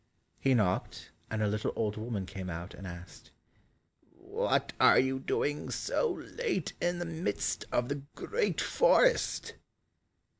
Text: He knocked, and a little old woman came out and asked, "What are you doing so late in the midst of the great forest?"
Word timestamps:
He 0.39 0.55
knocked, 0.55 1.11
and 1.29 1.43
a 1.43 1.47
little 1.47 1.71
old 1.75 1.95
woman 1.95 2.25
came 2.25 2.49
out 2.49 2.73
and 2.73 2.87
asked, 2.87 3.29
"What 4.19 4.73
are 4.79 4.97
you 4.97 5.19
doing 5.19 5.69
so 5.69 6.13
late 6.13 6.73
in 6.81 6.97
the 6.97 7.05
midst 7.05 7.65
of 7.71 7.87
the 7.87 8.01
great 8.15 8.59
forest?" 8.59 9.53